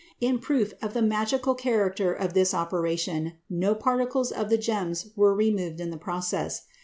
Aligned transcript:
In 0.19 0.39
proof 0.39 0.73
of 0.81 0.95
the 0.95 1.01
magical 1.03 1.53
character 1.53 2.11
of 2.11 2.33
this 2.33 2.55
operation, 2.55 3.33
no 3.51 3.75
particles 3.75 4.31
of 4.31 4.49
the 4.49 4.57
gems 4.57 5.11
were 5.15 5.35
removed 5.35 5.79
in 5.79 5.91
the 5.91 5.95
process. 5.95 6.63